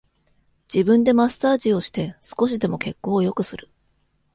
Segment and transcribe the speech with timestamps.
[0.67, 3.69] 自分でマッサージをして少しでも血行を良くする